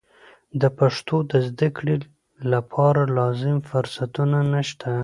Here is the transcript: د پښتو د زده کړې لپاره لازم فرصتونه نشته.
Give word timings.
د 0.61 0.63
پښتو 0.79 1.15
د 1.31 1.33
زده 1.47 1.69
کړې 1.77 1.95
لپاره 2.53 3.01
لازم 3.17 3.57
فرصتونه 3.69 4.37
نشته. 4.53 4.91